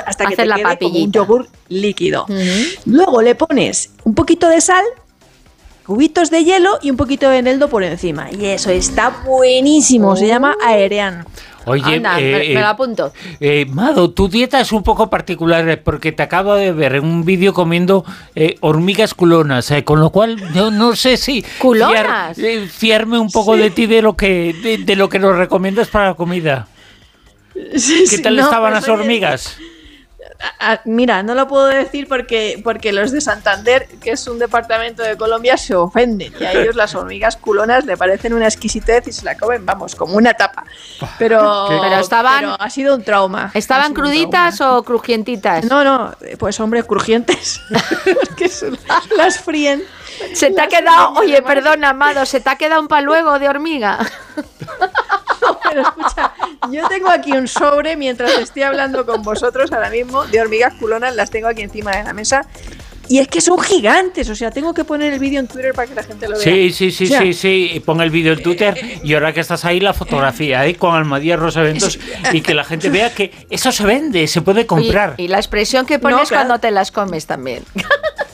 Hasta 0.06 0.26
que 0.26 0.36
te 0.36 0.44
la 0.44 0.56
quede 0.56 0.78
como 0.78 0.98
un 0.98 1.10
yogur 1.12 1.48
líquido. 1.68 2.24
Ujú. 2.24 2.34
Luego 2.86 3.22
le 3.22 3.34
pones 3.34 3.90
un 4.04 4.14
poquito 4.14 4.48
de 4.48 4.60
sal, 4.60 4.84
cubitos 5.92 6.30
de 6.30 6.42
hielo 6.42 6.78
y 6.80 6.90
un 6.90 6.96
poquito 6.96 7.28
de 7.28 7.36
eneldo 7.38 7.68
por 7.68 7.82
encima. 7.82 8.30
Y 8.32 8.46
eso 8.46 8.70
está 8.70 9.10
buenísimo. 9.26 10.16
Se 10.16 10.26
llama 10.26 10.56
aerean. 10.64 11.26
Oye, 11.66 11.96
Anda, 11.96 12.18
eh, 12.18 12.22
me, 12.32 12.38
me 12.38 12.52
eh, 12.52 12.54
lo 12.54 12.66
apunto. 12.66 13.12
Eh, 13.38 13.66
Mado, 13.68 14.10
tu 14.10 14.26
dieta 14.28 14.58
es 14.58 14.72
un 14.72 14.82
poco 14.82 15.10
particular 15.10 15.68
eh, 15.68 15.76
porque 15.76 16.10
te 16.10 16.22
acabo 16.22 16.54
de 16.54 16.72
ver 16.72 16.94
en 16.96 17.04
un 17.04 17.26
vídeo 17.26 17.52
comiendo 17.52 18.06
eh, 18.34 18.56
hormigas 18.60 19.12
culonas, 19.12 19.70
eh, 19.70 19.84
con 19.84 20.00
lo 20.00 20.08
cual 20.08 20.38
yo 20.54 20.70
no 20.70 20.96
sé 20.96 21.18
si 21.18 21.44
¿Culonas? 21.58 22.38
fiar- 22.38 22.44
eh, 22.44 22.66
fiarme 22.68 23.18
un 23.18 23.30
poco 23.30 23.54
de 23.54 23.68
ti 23.70 23.84
de 23.86 24.00
lo 24.00 24.16
que 24.16 24.54
de, 24.62 24.78
de 24.78 24.96
lo 24.96 25.10
que 25.10 25.18
nos 25.18 25.36
recomiendas 25.36 25.88
para 25.88 26.06
la 26.06 26.14
comida. 26.14 26.68
¿Qué 27.52 28.18
tal 28.22 28.38
estaban 28.38 28.72
las 28.72 28.88
hormigas? 28.88 29.58
Mira, 30.84 31.22
no 31.22 31.34
lo 31.34 31.46
puedo 31.48 31.66
decir 31.66 32.06
porque, 32.08 32.60
porque 32.62 32.92
los 32.92 33.10
de 33.12 33.20
Santander, 33.20 33.86
que 34.00 34.12
es 34.12 34.26
un 34.26 34.38
departamento 34.38 35.02
de 35.02 35.16
Colombia, 35.16 35.56
se 35.56 35.74
ofenden 35.74 36.32
y 36.38 36.44
a 36.44 36.52
ellos 36.52 36.76
las 36.76 36.94
hormigas 36.94 37.36
culonas 37.36 37.84
le 37.84 37.96
parecen 37.96 38.32
una 38.32 38.46
exquisitez 38.46 39.06
y 39.08 39.12
se 39.12 39.24
la 39.24 39.36
comen, 39.36 39.64
vamos, 39.66 39.94
como 39.94 40.16
una 40.16 40.34
tapa. 40.34 40.64
Pero, 41.18 41.66
Pero 41.68 41.96
estaban- 41.98 42.40
pero 42.40 42.56
ha 42.60 42.70
sido 42.70 42.94
un 42.96 43.02
trauma. 43.04 43.50
¿Estaban 43.54 43.92
cruditas 43.94 44.56
trauma. 44.56 44.78
o 44.78 44.82
crujientitas? 44.82 45.64
No, 45.64 45.82
no, 45.84 46.14
pues 46.38 46.58
hombre, 46.60 46.82
crujientes. 46.84 47.60
que 48.36 48.48
son- 48.48 48.78
las 49.16 49.38
fríen. 49.40 49.82
Se 50.34 50.50
te 50.50 50.60
ha 50.60 50.68
quedado, 50.68 51.14
oye, 51.14 51.42
perdón, 51.42 51.84
Amado, 51.84 52.24
se 52.26 52.40
te 52.40 52.48
ha 52.50 52.56
quedado 52.56 52.80
un 52.80 52.88
paluego 52.88 53.38
de 53.38 53.48
hormiga. 53.48 53.98
Yo 56.70 56.88
tengo 56.88 57.10
aquí 57.10 57.32
un 57.32 57.48
sobre 57.48 57.96
mientras 57.96 58.38
estoy 58.38 58.62
hablando 58.62 59.04
con 59.04 59.22
vosotros 59.22 59.72
ahora 59.72 59.90
mismo 59.90 60.24
de 60.26 60.40
hormigas 60.40 60.74
culonas, 60.74 61.14
las 61.16 61.30
tengo 61.30 61.48
aquí 61.48 61.62
encima 61.62 61.96
de 61.96 62.04
la 62.04 62.12
mesa. 62.12 62.46
Y 63.08 63.18
es 63.18 63.28
que 63.28 63.40
son 63.40 63.58
gigantes, 63.58 64.30
o 64.30 64.34
sea, 64.34 64.50
tengo 64.50 64.72
que 64.72 64.84
poner 64.84 65.12
el 65.12 65.18
vídeo 65.18 65.40
en 65.40 65.48
Twitter 65.48 65.74
para 65.74 65.88
que 65.88 65.94
la 65.94 66.02
gente 66.02 66.28
lo 66.28 66.38
vea. 66.38 66.42
Sí, 66.42 66.72
sí, 66.72 66.90
sí, 66.92 67.04
O 67.04 67.08
sea, 67.08 67.20
sí, 67.20 67.34
sí. 67.34 67.82
Pon 67.84 68.00
el 68.00 68.10
vídeo 68.10 68.32
en 68.32 68.42
Twitter 68.42 68.78
y 69.02 69.12
ahora 69.12 69.32
que 69.32 69.40
estás 69.40 69.64
ahí, 69.64 69.80
la 69.80 69.92
fotografía 69.92 70.64
¿eh? 70.66 70.76
con 70.76 70.94
Almadía 70.94 71.36
Rosaventos 71.36 71.98
y 72.32 72.40
que 72.40 72.54
la 72.54 72.64
gente 72.64 72.88
vea 72.90 73.12
que 73.12 73.32
eso 73.50 73.72
se 73.72 73.84
vende, 73.84 74.26
se 74.28 74.40
puede 74.40 74.66
comprar. 74.66 75.14
Y, 75.18 75.24
y 75.24 75.28
la 75.28 75.38
expresión 75.38 75.84
que 75.84 75.98
pones 75.98 76.28
claro. 76.28 76.46
cuando 76.46 76.60
te 76.60 76.70
las 76.70 76.92
comes 76.92 77.26
también. 77.26 77.64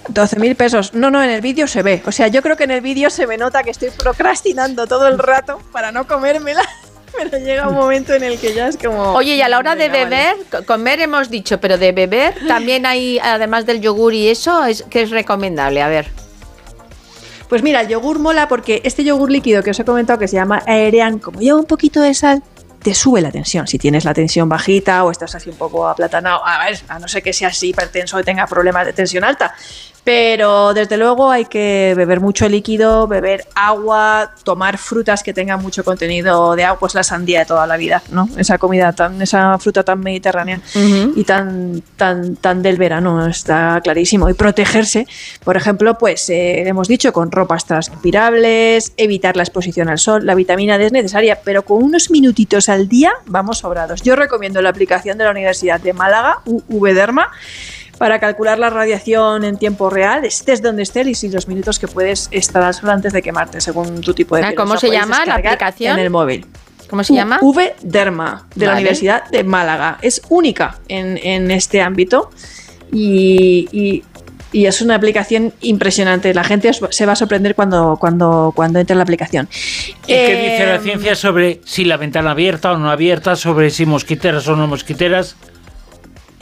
12 0.09 0.39
mil 0.39 0.57
pesos. 0.57 0.95
No, 0.95 1.11
no, 1.11 1.23
en 1.23 1.31
el 1.31 1.41
vídeo 1.41 1.67
se 1.67 1.83
ve. 1.83 2.03
O 2.07 2.13
sea, 2.13 2.29
yo 2.29 2.43
creo 2.43 2.57
que 2.57 2.65
en 2.65 2.71
el 2.71 2.81
vídeo 2.81 3.11
se 3.11 3.27
me 3.27 3.37
nota 3.37 3.63
que 3.63 3.71
estoy 3.71 3.91
procrastinando 3.91 4.87
todo 4.87 5.07
el 5.07 5.19
rato 5.19 5.61
para 5.73 5.93
no 5.93 6.07
comérmela. 6.07 6.63
Pero 7.17 7.39
llega 7.39 7.69
un 7.69 7.75
momento 7.75 8.13
en 8.15 8.23
el 8.23 8.39
que 8.39 8.55
ya 8.55 8.69
es 8.69 8.77
como. 8.77 9.13
Oye, 9.15 9.37
y 9.37 9.43
a 9.43 9.49
la 9.49 9.59
hora 9.59 9.75
de 9.75 9.89
beber, 9.89 10.37
co- 10.51 10.65
comer 10.65 11.01
hemos 11.01 11.31
dicho, 11.31 11.59
pero 11.61 11.79
de 11.79 11.93
beber 11.93 12.35
también 12.49 12.87
hay, 12.87 13.19
además 13.19 13.67
del 13.67 13.81
yogur 13.81 14.15
y 14.15 14.29
eso, 14.29 14.65
es 14.65 14.83
que 14.91 15.03
es 15.03 15.11
recomendable. 15.11 15.83
A 15.83 15.89
ver. 15.89 16.07
Pues 17.49 17.63
mira, 17.63 17.81
el 17.81 17.89
yogur 17.89 18.19
mola 18.19 18.47
porque 18.47 18.83
este 18.85 19.05
yogur 19.05 19.31
líquido 19.31 19.63
que 19.63 19.71
os 19.71 19.81
he 19.81 19.85
comentado 19.85 20.19
que 20.19 20.29
se 20.29 20.37
llama 20.37 20.63
Aerean, 20.67 21.19
como 21.19 21.41
lleva 21.41 21.59
un 21.59 21.65
poquito 21.65 22.01
de 22.03 22.13
sal, 22.13 22.43
te 22.89 22.95
sube 22.95 23.21
la 23.21 23.31
tensión. 23.31 23.67
Si 23.67 23.77
tienes 23.77 24.07
la 24.07 24.15
tensión 24.15 24.49
bajita 24.49 25.05
o 25.05 25.11
estás 25.11 25.35
así 25.35 25.51
un 25.51 25.57
poco 25.57 25.87
aplatanado, 25.87 26.41
a 26.43 26.65
ver, 26.65 26.81
a 26.89 26.99
no 26.99 27.07
ser 27.07 27.23
que 27.23 27.35
seas 27.35 27.63
hipertenso 27.63 28.19
y 28.19 28.25
tenga 28.25 28.47
problemas 28.47 28.87
de 28.87 28.95
tensión 28.95 29.25
alta. 29.25 29.55
Pero 30.05 30.73
desde 30.73 30.97
luego 30.97 31.31
hay 31.31 31.45
que 31.45 31.93
beber 31.95 32.21
mucho 32.21 32.49
líquido, 32.49 33.07
beber 33.07 33.47
agua, 33.55 34.33
tomar 34.43 34.79
frutas 34.79 35.23
que 35.23 35.35
tengan 35.35 35.61
mucho 35.61 35.85
contenido 35.85 36.57
de 36.57 36.65
agua, 36.65 36.79
pues 36.79 36.95
la 36.95 37.03
sandía 37.03 37.41
de 37.41 37.45
toda 37.45 37.67
la 37.67 37.77
vida, 37.77 38.03
¿no? 38.11 38.27
Esa 38.39 38.57
comida 38.57 38.95
tan, 38.95 39.21
esa 39.21 39.59
fruta 39.59 39.83
tan 39.83 40.01
mediterránea 40.01 40.63
y 41.15 41.25
tan, 41.25 41.83
tan, 41.97 42.37
tan 42.37 42.63
del 42.63 42.79
verano, 42.79 43.27
está 43.27 43.83
clarísimo. 43.85 44.31
Y 44.31 44.33
protegerse, 44.33 45.07
por 45.45 45.59
ejemplo, 45.59 45.99
pues 45.99 46.31
eh, 46.31 46.67
hemos 46.67 46.89
dicho 46.89 47.13
con 47.13 47.31
ropas 47.31 47.67
transpirables, 47.67 48.95
evitar 48.97 49.37
la 49.37 49.43
exposición 49.43 49.91
al 49.91 49.99
sol, 49.99 50.25
la 50.25 50.35
vitamina 50.35 50.79
D 50.79 50.87
es 50.87 50.93
necesaria, 50.93 51.41
pero 51.45 51.67
con 51.67 51.83
unos 51.83 52.11
minutitos 52.11 52.71
al 52.71 52.78
día 52.87 53.13
vamos 53.27 53.59
sobrados. 53.59 54.03
Yo 54.03 54.15
recomiendo 54.15 54.63
la 54.63 54.69
aplicación 54.69 55.19
de 55.19 55.25
la 55.25 55.31
Universidad 55.33 55.81
de 55.81 55.93
Málaga, 55.93 56.43
UVDerma, 56.45 57.33
para 57.99 58.21
calcular 58.21 58.61
la 58.61 58.71
radiación 58.71 59.43
en 59.43 59.57
tiempo 59.59 59.91
real, 59.91 60.25
estés 60.25 60.63
donde 60.63 60.85
estés 60.85 61.25
y 61.25 61.29
los 61.31 61.49
minutos 61.49 61.81
que 61.81 61.89
puedes 61.89 62.29
estar 62.31 62.63
al 62.63 62.73
sol 62.75 62.91
antes 62.91 63.13
de 63.13 63.23
quemarte, 63.23 63.61
según 63.61 64.01
tu 64.03 64.15
tipo 64.15 64.37
de 64.37 64.43
Ah, 64.43 64.47
piel. 64.49 64.57
¿cómo 64.57 64.77
se 64.77 64.89
llama 64.91 65.25
la 65.25 65.35
aplicación? 65.35 65.99
En 65.99 66.05
el 66.05 66.11
móvil. 66.11 66.47
¿Cómo 66.89 67.03
se 67.03 67.15
llama? 67.15 67.39
V 67.43 67.75
Derma, 67.83 68.47
de 68.55 68.67
la. 68.67 68.73
Universidad 68.75 69.25
de 69.31 69.43
Málaga. 69.43 69.99
Es 70.01 70.23
única 70.29 70.79
en, 70.87 71.19
en 71.19 71.51
este 71.51 71.83
ámbito 71.83 72.31
y, 72.93 73.69
y- 73.73 74.05
y 74.53 74.67
es 74.67 74.81
una 74.81 74.95
aplicación 74.95 75.53
impresionante. 75.61 76.33
La 76.35 76.45
gente 76.45 76.69
os- 76.71 76.81
se 76.91 77.07
va 77.07 77.13
a 77.13 77.17
sorprender 77.17 77.55
cuando, 77.55 77.97
cuando, 78.01 78.53
cuando 78.55 78.79
entre 78.79 78.95
en 78.95 78.99
la 78.99 79.03
aplicación. 79.05 79.49
¿Y 80.07 80.13
qué 80.13 80.51
dice 80.53 80.67
la 80.67 80.77
Eh, 80.77 80.81
ciencia 80.81 81.15
sobre 81.15 81.61
si 81.65 81.85
la 81.85 81.97
ventana 81.97 82.31
abierta 82.31 82.73
o 82.73 82.79
no 82.79 82.91
abierta, 82.91 83.37
sobre 83.37 83.71
si 83.71 83.85
mosquiteras 83.87 84.47
o 84.49 84.57
no 84.57 84.67
mosquiteras? 84.67 85.37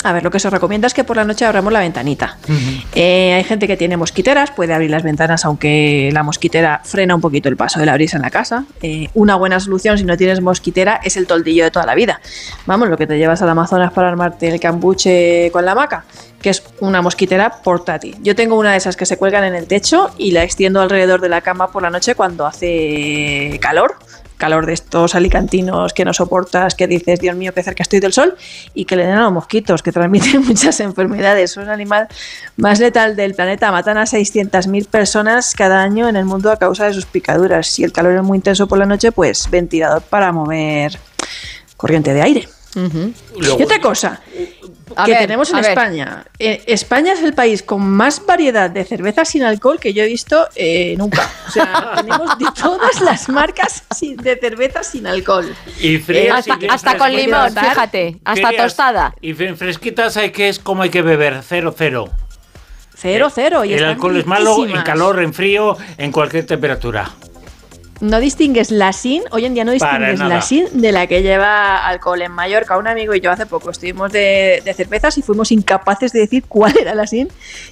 A 0.05 0.13
ver, 0.13 0.23
lo 0.23 0.31
que 0.31 0.39
se 0.39 0.49
recomienda 0.51 0.87
es 0.87 0.95
que 0.95 1.03
por 1.03 1.17
la 1.17 1.25
noche 1.25 1.45
abramos 1.47 1.73
la 1.73 1.81
ventanita. 1.81 2.37
Eh, 2.95 3.33
hay 3.35 3.43
gente 3.43 3.67
que 3.67 3.77
tiene 3.77 3.97
mosquiteras, 3.97 4.53
puede 4.53 4.73
abrir 4.73 4.91
las 4.91 5.03
ventanas 5.03 5.45
aunque 5.45 6.11
la 6.13 6.23
mosquitera 6.23 6.81
frena 6.85 7.15
un 7.17 7.21
poquito 7.21 7.49
el 7.49 7.57
paso 7.57 7.81
de 7.81 7.87
la 7.87 7.95
brisa 7.95 8.17
en 8.17 8.23
la 8.23 8.31
casa. 8.31 8.67
Eh, 8.83 9.09
una 9.15 9.35
buena 9.35 9.59
solución 9.59 9.99
si 9.99 10.05
no 10.05 10.17
tienes 10.17 10.41
mosquitera 10.41 11.01
es 11.03 11.17
el 11.17 11.27
toldillo 11.27 11.65
de 11.65 11.73
toda 11.73 11.87
la 11.87 11.97
vida. 11.97 12.21
Vamos, 12.67 12.89
lo 12.89 12.97
que 12.97 13.09
te 13.09 13.19
llevas 13.19 13.43
al 13.43 13.49
Amazonas 13.49 13.93
para 13.93 14.09
armarte 14.09 14.47
el 14.49 14.61
cambuche 14.61 15.51
con 15.51 15.65
la 15.65 15.73
hamaca, 15.73 16.05
que 16.47 16.51
es 16.51 16.63
una 16.79 17.03
mosquitera 17.03 17.61
portátil. 17.61 18.17
Yo 18.23 18.37
tengo 18.37 18.55
una 18.57 18.71
de 18.71 18.77
esas 18.77 18.97
que 18.97 19.05
se 19.05 19.17
cuelgan 19.17 19.43
en 19.43 19.57
el 19.57 19.67
techo 19.67 20.13
y 20.17 20.31
la 20.31 20.45
extiendo 20.45 20.81
alrededor 20.81 21.21
de 21.21 21.29
la 21.29 21.41
cama 21.41 21.73
por 21.73 21.83
la 21.83 21.91
noche 21.91 22.15
cuando 22.15 22.47
hace 22.47 23.59
calor 23.61 23.97
calor 24.37 24.65
de 24.65 24.75
estos 24.75 25.17
alicantinos 25.17 25.93
que 25.93 26.05
no 26.05 26.13
soportas, 26.13 26.77
que 26.77 26.87
dices, 26.87 27.19
Dios 27.19 27.35
mío, 27.35 27.53
qué 27.53 27.65
cerca 27.65 27.83
estoy 27.83 27.99
del 27.99 28.13
sol, 28.13 28.37
y 28.75 28.85
que 28.85 28.95
le 28.95 29.07
den 29.07 29.17
a 29.17 29.23
los 29.23 29.33
mosquitos, 29.33 29.83
que 29.83 29.91
transmiten 29.91 30.43
muchas 30.47 30.79
enfermedades. 30.79 31.51
Son 31.51 31.65
el 31.65 31.71
animal 31.71 32.07
más 32.57 32.79
letal 32.79 33.17
del 33.17 33.35
planeta. 33.35 33.73
Matan 33.73 33.99
a 33.99 34.05
600.000 34.05 34.87
personas 34.87 35.53
cada 35.57 35.83
año 35.83 36.07
en 36.09 36.15
el 36.15 36.27
mundo 36.27 36.53
a 36.53 36.59
causa 36.59 36.85
de 36.85 36.95
sus 36.95 37.07
picaduras. 37.07 37.67
Si 37.67 37.83
el 37.83 37.91
calor 37.91 38.13
es 38.15 38.23
muy 38.23 38.37
intenso 38.37 38.69
por 38.69 38.79
la 38.79 38.87
noche, 38.87 39.11
pues 39.11 39.51
ventilador 39.51 40.03
para 40.03 40.31
mover 40.31 40.97
corriente 41.77 42.15
de 42.15 42.23
aire. 42.23 42.49
Luego- 43.39 43.59
y 43.59 43.63
otra 43.63 43.81
cosa 43.81 44.21
A 44.95 45.05
que 45.05 45.11
ver, 45.13 45.21
tenemos 45.23 45.51
en. 45.53 45.59
España. 45.71 46.25
Eh, 46.39 46.63
España 46.67 47.13
es 47.13 47.23
el 47.23 47.35
país 47.35 47.63
con 47.63 47.83
más 47.89 48.25
variedad 48.25 48.71
de 48.71 48.85
cervezas 48.85 49.29
sin 49.29 49.43
alcohol 49.43 49.81
que 49.81 49.93
yo 49.93 50.05
he 50.05 50.07
visto 50.07 50.47
eh, 50.55 50.95
nunca. 50.97 51.29
O 51.49 51.51
sea, 51.51 51.93
tenemos 51.97 52.39
de 52.39 52.47
todas 52.61 53.01
las 53.01 53.29
marcas 53.29 53.83
sin- 53.97 54.17
de 54.17 54.37
cervezas 54.37 54.87
sin 54.87 55.07
alcohol. 55.07 55.55
Y 55.81 55.99
frías 55.99 56.39
Hasta, 56.49 56.65
y 56.65 56.69
hasta 56.69 56.99
con 56.99 57.13
limón, 57.15 57.53
fíjate, 57.53 58.19
hasta 58.25 58.49
Frías 58.49 58.63
tostada. 58.63 59.15
Y 59.21 59.33
fre- 59.35 59.57
fresquitas 59.57 60.17
hay 60.17 60.31
que 60.31 60.49
es 60.49 60.59
como 60.61 60.83
hay 60.83 60.91
que 60.91 61.03
beber, 61.03 61.41
cero, 61.47 61.75
cero. 61.77 62.09
Cero, 62.99 63.29
cero. 63.35 63.65
Y 63.65 63.75
el 63.75 63.85
alcohol 63.85 64.17
es 64.17 64.27
malo 64.27 64.65
en 64.67 64.83
calor, 64.83 65.21
en 65.23 65.35
frío, 65.35 65.77
en 65.99 66.13
cualquier 66.13 66.47
temperatura. 66.47 67.11
No 68.01 68.21
distingues 68.21 68.71
la 68.71 68.93
sin, 68.93 69.23
hoy 69.31 69.47
en 69.47 69.55
día 69.55 69.65
no 69.65 69.73
distingues 69.73 70.19
la 70.19 70.43
sin 70.43 70.67
de 70.81 70.93
la 70.93 71.07
que 71.07 71.23
lleva 71.23 71.87
alcohol. 71.87 72.21
En 72.21 72.33
Mallorca, 72.33 72.77
un 72.77 72.87
amigo 72.87 73.15
y 73.15 73.21
yo 73.21 73.31
hace 73.31 73.47
poco 73.47 73.71
estuvimos 73.71 74.13
de, 74.13 74.63
de 74.65 74.75
cervezas 74.75 75.17
y 75.17 75.23
fuimos 75.23 75.51
incapaces 75.51 76.13
de 76.13 76.21
decir 76.21 76.45
cuál 76.47 76.77
era 76.79 76.95
la 76.95 77.07
sin 77.07 77.29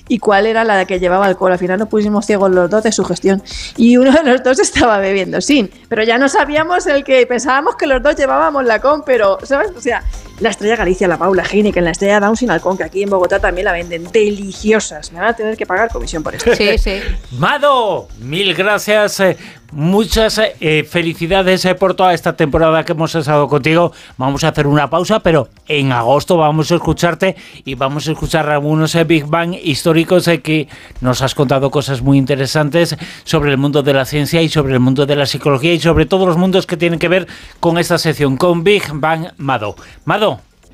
y 0.09 0.19
cuál 0.19 0.47
era 0.47 0.65
la 0.65 0.85
que 0.87 0.99
llevaba 0.99 1.27
alcohol. 1.27 1.53
Al 1.53 1.59
final 1.59 1.79
nos 1.79 1.89
pusimos 1.89 2.25
ciegos 2.25 2.51
los 2.51 2.71
dos 2.71 2.83
de 2.83 2.93
su 2.93 3.05
gestión. 3.05 3.43
Y 3.77 3.99
uno 3.99 4.13
de 4.13 4.23
los 4.23 4.43
dos 4.43 4.59
estaba 4.61 4.99
bebiendo 4.99 5.41
sin, 5.41 5.71
pero 5.89 6.03
ya 6.05 6.17
no 6.17 6.29
sabíamos 6.29 6.87
el 6.87 7.05
que 7.05 7.27
pensábamos 7.27 7.77
que 7.77 7.87
los 7.87 8.03
dos 8.03 8.17
llevábamos 8.17 8.65
la 8.65 8.81
con, 8.81 9.05
pero, 9.05 9.39
¿sabes? 9.43 9.73
O 9.77 9.81
sea, 9.81 10.03
la 10.41 10.51
estrella 10.51 10.77
Galicia, 10.77 11.09
la 11.09 11.17
Paula 11.19 11.45
Heineken, 11.45 11.85
la 11.85 11.91
estrella 11.91 12.21
Down 12.21 12.37
sin 12.37 12.51
alcohol, 12.51 12.77
que 12.77 12.85
aquí 12.85 13.03
en 13.03 13.11
Bogotá 13.11 13.39
también 13.41 13.65
la 13.67 13.73
venden. 13.73 14.11
Deliciosas. 14.13 15.13
Me 15.13 15.21
van 15.21 15.29
a 15.29 15.37
tener 15.37 15.57
que 15.57 15.67
pagar 15.67 15.91
comisión 15.91 16.23
por 16.23 16.35
esto. 16.35 16.55
Sí, 16.55 16.79
sí. 16.79 17.01
Mado, 17.39 18.09
mil 18.19 18.55
gracias. 18.55 19.21
eh, 19.21 19.37
muchas 19.75 20.41
eh, 20.61 20.87
felicidades 20.89 21.65
eh, 21.65 21.75
por 21.75 21.95
toda 21.95 22.15
esta 22.15 22.35
temporada 22.35 22.85
que 22.85 22.93
hemos 22.93 23.15
estado 23.15 23.49
contigo. 23.49 23.93
Vamos 24.17 24.45
a 24.45 24.49
hacer 24.49 24.67
una 24.67 24.89
pausa, 24.89 25.21
pero 25.21 25.49
en 25.67 25.93
agosto 25.93 26.37
vamos 26.37 26.71
a 26.71 26.77
escucharte 26.77 27.37
y 27.65 27.75
vamos 27.75 28.07
a 28.09 28.13
escuchar 28.13 28.49
algunos 28.49 28.95
eh, 28.95 29.05
Big 29.05 29.27
Bang 29.27 29.55
históricos 29.55 30.29
eh, 30.29 30.41
que 30.41 30.69
nos 31.01 31.23
has 31.23 31.35
contado 31.35 31.71
cosas 31.71 32.03
muy 32.03 32.19
interesantes 32.19 32.97
sobre 33.25 33.51
el 33.51 33.59
mundo 33.59 33.83
de 33.83 33.93
la 33.93 34.05
ciencia 34.05 34.41
y 34.43 34.49
sobre 34.49 34.75
el 34.75 34.81
mundo 34.81 35.07
de 35.07 35.17
la 35.17 35.27
psicología 35.27 35.75
y 35.75 35.81
sobre 35.81 36.07
todos 36.07 36.27
los 36.27 36.37
mundos 36.37 36.67
que 36.67 36.77
tienen 36.77 36.99
que 36.99 37.09
ver 37.09 37.27
con 37.59 37.77
esta 37.77 37.99
sección, 37.99 38.37
con 38.37 38.63
Big 38.63 38.85
Bang 38.93 39.33
Mado. 39.39 39.75
Mado, 40.05 40.24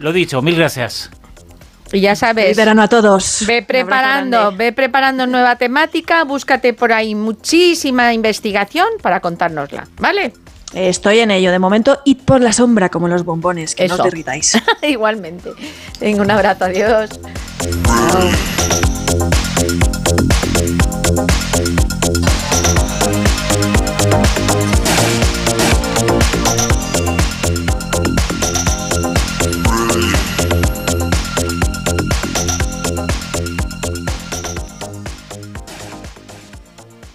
lo 0.01 0.13
dicho, 0.13 0.43
mil 0.43 0.57
gracias. 0.57 1.11
Y 1.93 2.01
ya 2.01 2.17
sabes. 2.17 2.45
Feliz 2.45 2.57
verano 2.57 2.83
a 2.83 2.89
todos. 2.89 3.45
Ve 3.47 3.63
preparando, 3.63 4.53
ve 4.57 4.73
preparando 4.73 5.27
nueva 5.27 5.57
temática, 5.57 6.25
búscate 6.25 6.73
por 6.73 6.93
ahí 6.93 7.15
muchísima 7.15 8.13
investigación 8.15 8.87
para 9.03 9.21
contárnosla, 9.21 9.89
¿vale? 9.99 10.33
Estoy 10.73 11.19
en 11.19 11.33
ello. 11.33 11.51
De 11.51 11.59
momento, 11.59 12.01
id 12.05 12.19
por 12.25 12.41
la 12.41 12.53
sombra 12.53 12.89
como 12.89 13.09
los 13.09 13.25
bombones, 13.25 13.75
que 13.75 13.89
no 13.89 13.97
os 13.97 14.05
derritáis. 14.05 14.57
Igualmente. 14.83 15.51
Venga, 16.01 16.23
un 16.23 16.31
abrazo, 16.31 16.65
adiós. 16.65 17.11